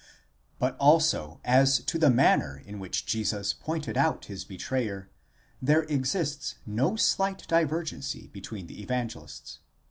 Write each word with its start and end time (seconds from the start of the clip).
But 0.57 0.75
also 0.77 1.39
as 1.45 1.77
to 1.83 1.99
the 1.99 2.09
manner 2.09 2.57
in 2.65 2.79
which 2.79 3.05
Jesus 3.05 3.53
pointed 3.53 3.99
out 3.99 4.25
his 4.25 4.43
betrayer, 4.45 5.11
there 5.61 5.83
exists 5.83 6.55
no 6.65 6.95
slight 6.95 7.47
divergency 7.47 8.25
between 8.25 8.65
the 8.65 8.81
Evangelists. 8.81 9.59